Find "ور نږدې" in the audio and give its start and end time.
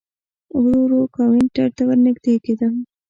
1.87-2.33